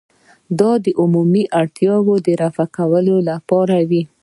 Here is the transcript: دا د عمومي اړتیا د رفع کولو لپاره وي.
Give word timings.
دا 0.59 0.71
د 0.83 0.85
عمومي 1.01 1.43
اړتیا 1.59 1.95
د 2.25 2.27
رفع 2.41 2.65
کولو 2.77 3.15
لپاره 3.29 3.75
وي. 3.89 4.01